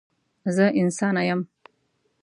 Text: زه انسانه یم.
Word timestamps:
زه 0.55 0.65
انسانه 0.81 1.21
یم. 1.29 1.41